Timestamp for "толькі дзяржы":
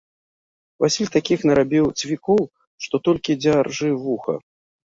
3.09-3.93